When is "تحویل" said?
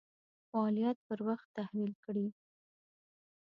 1.57-1.93